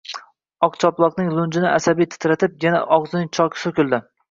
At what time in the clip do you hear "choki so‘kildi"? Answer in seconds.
3.41-4.05